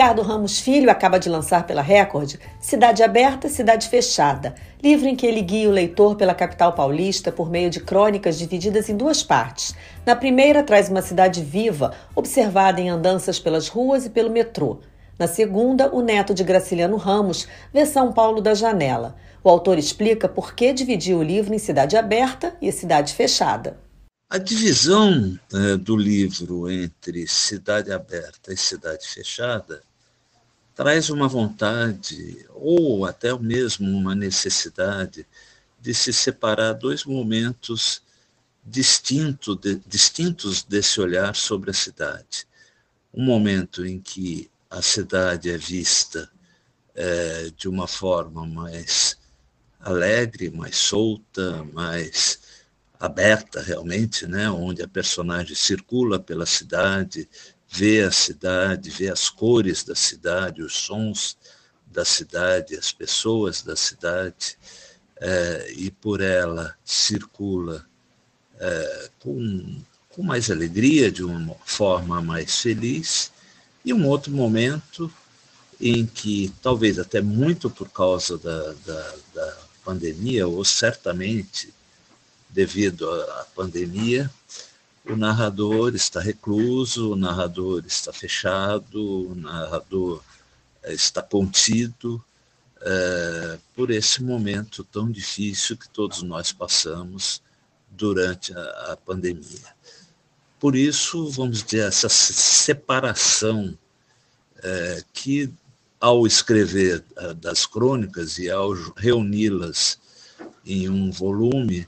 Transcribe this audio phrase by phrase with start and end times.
[0.00, 5.26] Ricardo Ramos Filho acaba de lançar pela Record Cidade Aberta, Cidade Fechada, livro em que
[5.26, 9.74] ele guia o leitor pela capital paulista por meio de crônicas divididas em duas partes.
[10.06, 14.78] Na primeira, traz uma cidade viva, observada em andanças pelas ruas e pelo metrô.
[15.18, 19.16] Na segunda, o neto de Graciliano Ramos vê São Paulo da janela.
[19.44, 23.76] O autor explica por que dividiu o livro em cidade aberta e cidade fechada.
[24.30, 29.82] A divisão né, do livro entre cidade aberta e cidade fechada
[30.80, 35.26] traz uma vontade, ou até mesmo uma necessidade,
[35.78, 38.00] de se separar dois momentos
[38.64, 42.46] distinto de, distintos desse olhar sobre a cidade.
[43.12, 46.30] Um momento em que a cidade é vista
[46.94, 49.18] é, de uma forma mais
[49.80, 52.40] alegre, mais solta, mais
[52.98, 57.28] aberta realmente, né, onde a personagem circula pela cidade,
[57.70, 61.36] vê a cidade, vê as cores da cidade, os sons
[61.86, 64.58] da cidade, as pessoas da cidade,
[65.20, 67.86] é, e por ela circula
[68.58, 73.30] é, com, com mais alegria, de uma forma mais feliz,
[73.84, 75.12] e um outro momento
[75.80, 81.72] em que, talvez até muito por causa da, da, da pandemia, ou certamente
[82.48, 84.30] devido à pandemia,
[85.06, 90.22] o narrador está recluso, o narrador está fechado, o narrador
[90.82, 92.22] eh, está contido
[92.82, 97.42] é, por esse momento tão difícil que todos nós passamos
[97.90, 99.74] durante a, a pandemia.
[100.58, 103.76] Por isso, vamos dizer, essa separação
[104.62, 105.52] é, que,
[105.98, 107.04] ao escrever
[107.36, 109.98] das crônicas e ao reuni-las
[110.64, 111.86] em um volume,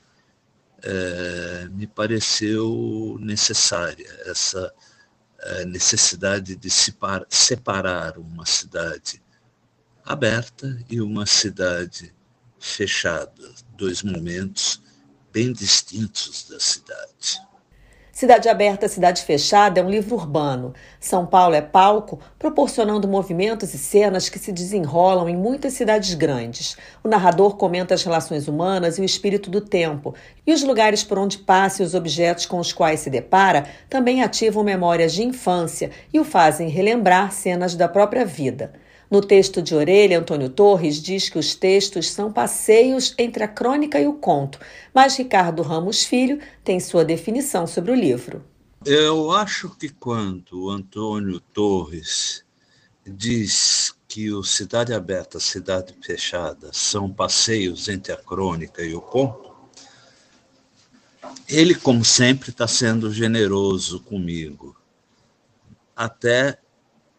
[0.83, 4.73] é, me pareceu necessária essa
[5.39, 6.69] é, necessidade de
[7.29, 9.21] separar uma cidade
[10.05, 12.13] aberta e uma cidade
[12.59, 14.81] fechada, dois momentos
[15.31, 17.41] bem distintos da cidade.
[18.15, 20.75] Cidade Aberta, Cidade Fechada é um livro urbano.
[20.99, 26.77] São Paulo é palco, proporcionando movimentos e cenas que se desenrolam em muitas cidades grandes.
[27.03, 30.13] O narrador comenta as relações humanas e o espírito do tempo,
[30.45, 34.21] e os lugares por onde passa e os objetos com os quais se depara também
[34.21, 38.73] ativam memórias de infância e o fazem relembrar cenas da própria vida.
[39.13, 43.99] No texto de Orelha, Antônio Torres diz que os textos são passeios entre a crônica
[43.99, 44.57] e o conto,
[44.91, 48.43] mas Ricardo Ramos Filho tem sua definição sobre o livro.
[48.83, 52.43] Eu acho que quando Antônio Torres
[53.05, 59.53] diz que o Cidade Aberta, Cidade Fechada são passeios entre a crônica e o conto,
[61.47, 64.75] ele, como sempre, está sendo generoso comigo.
[65.95, 66.62] Até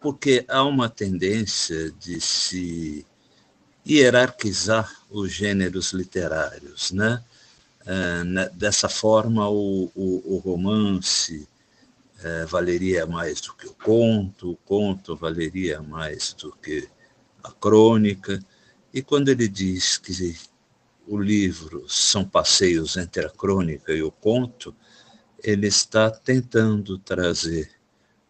[0.04, 3.06] porque há uma tendência de se
[3.88, 7.24] hierarquizar os gêneros literários, né?
[7.86, 11.48] É, dessa forma, o, o, o romance
[12.22, 16.86] é, valeria mais do que o conto, o conto valeria mais do que
[17.42, 18.44] a crônica.
[18.92, 20.36] E quando ele diz que
[21.08, 24.76] o livro são passeios entre a crônica e o conto,
[25.42, 27.70] ele está tentando trazer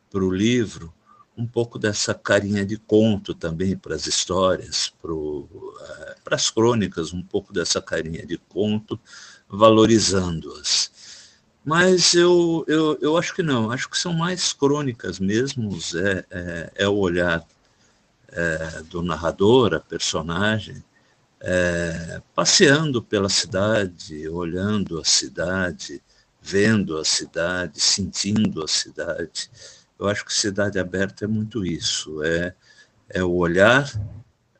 [0.08, 0.94] para o livro
[1.36, 7.22] um pouco dessa carinha de conto também para as histórias, eh, para as crônicas, um
[7.22, 8.98] pouco dessa carinha de conto,
[9.48, 10.90] valorizando-as.
[11.64, 16.72] Mas eu, eu, eu acho que não, acho que são mais crônicas mesmo, é, é,
[16.76, 17.44] é o olhar
[18.28, 20.84] é, do narrador, a personagem,
[21.40, 26.02] é, passeando pela cidade, olhando a cidade,
[26.40, 29.50] vendo a cidade, sentindo a cidade.
[29.98, 32.54] Eu acho que Cidade Aberta é muito isso, é,
[33.08, 33.90] é o olhar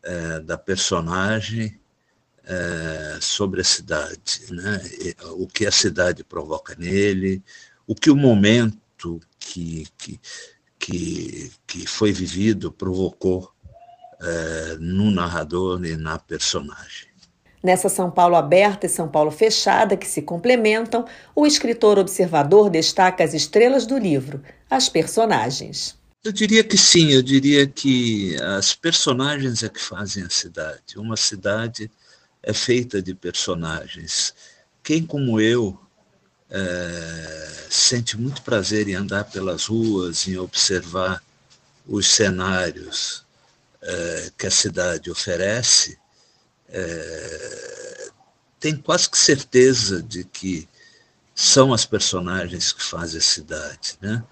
[0.02, 1.78] é, da personagem
[2.44, 4.80] é, sobre a cidade, né?
[5.32, 7.42] o que a cidade provoca nele,
[7.86, 10.20] o que o momento que, que,
[10.78, 13.52] que, que foi vivido provocou
[14.20, 17.13] é, no narrador e na personagem.
[17.64, 23.24] Nessa São Paulo aberta e São Paulo fechada, que se complementam, o escritor observador destaca
[23.24, 25.96] as estrelas do livro, as personagens.
[26.22, 30.98] Eu diria que sim, eu diria que as personagens é que fazem a cidade.
[30.98, 31.90] Uma cidade
[32.42, 34.34] é feita de personagens.
[34.82, 35.78] Quem, como eu,
[36.50, 41.22] é, sente muito prazer em andar pelas ruas, em observar
[41.88, 43.24] os cenários
[43.80, 45.98] é, que a cidade oferece,
[46.76, 48.10] é,
[48.58, 50.68] tem quase que certeza de que
[51.32, 53.96] são as personagens que fazem a cidade.
[54.00, 54.24] Né?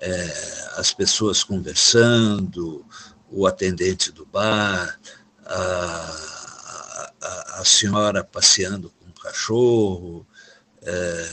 [0.00, 2.86] É, as pessoas conversando,
[3.30, 4.98] o atendente do bar,
[5.44, 6.22] a,
[7.20, 10.26] a, a senhora passeando com o cachorro,
[10.82, 11.28] é,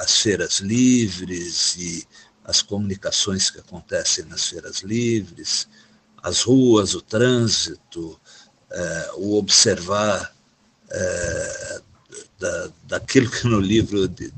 [0.00, 2.06] as feiras livres e
[2.44, 5.68] as comunicações que acontecem nas feiras livres,
[6.22, 8.20] as ruas, o trânsito,
[8.72, 10.34] é, o observar
[10.90, 11.80] é,
[12.38, 14.32] da, daquilo que no livro de,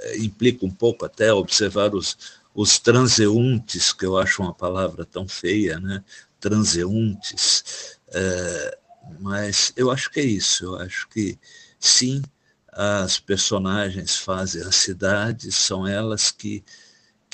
[0.00, 2.16] é, implica um pouco até observar os,
[2.54, 6.04] os transeuntes, que eu acho uma palavra tão feia, né?
[6.38, 7.96] transeuntes.
[8.08, 8.78] É,
[9.20, 11.38] mas eu acho que é isso, eu acho que
[11.80, 12.22] sim,
[12.70, 16.64] as personagens fazem a cidade, são elas que,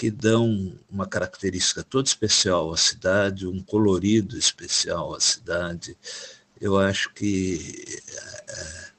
[0.01, 5.95] que dão uma característica toda especial à cidade, um colorido especial à cidade.
[6.59, 8.01] Eu acho que.
[8.49, 8.91] É,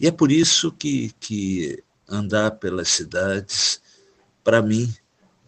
[0.00, 3.80] e é por isso que, que andar pelas cidades,
[4.44, 4.94] para mim,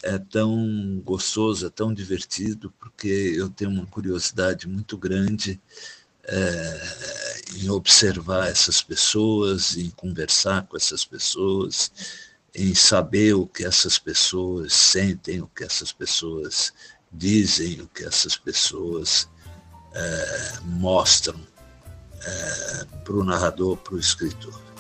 [0.03, 5.61] é tão gostoso, é tão divertido, porque eu tenho uma curiosidade muito grande
[6.25, 11.93] é, em observar essas pessoas, em conversar com essas pessoas,
[12.54, 16.72] em saber o que essas pessoas sentem, o que essas pessoas
[17.10, 19.28] dizem, o que essas pessoas
[19.94, 21.40] é, mostram
[22.25, 24.72] é, para o narrador, para o escritor.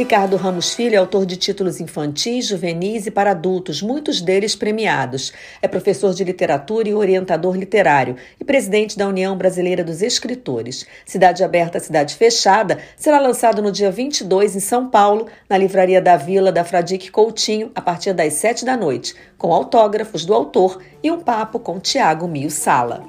[0.00, 5.30] Ricardo Ramos Filho é autor de títulos infantis, juvenis e para adultos, muitos deles premiados.
[5.60, 10.86] É professor de literatura e orientador literário e presidente da União Brasileira dos Escritores.
[11.04, 16.16] Cidade Aberta, Cidade Fechada será lançado no dia 22 em São Paulo, na Livraria da
[16.16, 21.10] Vila da Fradique Coutinho, a partir das 7 da noite, com autógrafos do autor e
[21.10, 23.04] um papo com Tiago Mio Sala.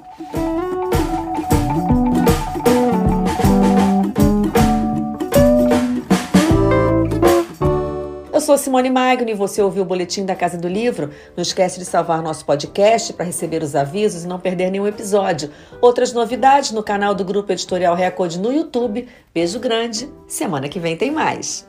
[8.42, 11.10] Sou Simone Magno e você ouviu o Boletim da Casa do Livro.
[11.36, 15.50] Não esquece de salvar nosso podcast para receber os avisos e não perder nenhum episódio.
[15.80, 19.08] Outras novidades no canal do Grupo Editorial Record no YouTube.
[19.32, 20.08] Beijo grande.
[20.26, 21.66] Semana que vem tem mais.